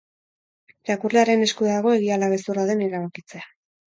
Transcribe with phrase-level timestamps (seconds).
[0.85, 3.45] Irakurlearen esku dago egia ala gezurra den erabakitzea.